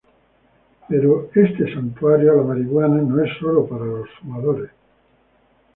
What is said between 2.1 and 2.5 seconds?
a la